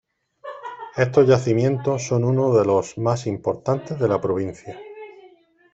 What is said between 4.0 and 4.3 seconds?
la